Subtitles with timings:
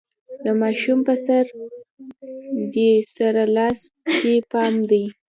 [0.43, 1.45] د ماشوم په سر،
[2.73, 5.03] دې سره لاس ته دې پام دی؟